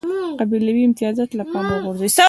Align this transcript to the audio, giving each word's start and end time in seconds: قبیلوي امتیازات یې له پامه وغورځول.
قبیلوي 0.39 0.81
امتیازات 0.87 1.29
یې 1.31 1.37
له 1.39 1.45
پامه 1.51 1.75
وغورځول. 1.77 2.17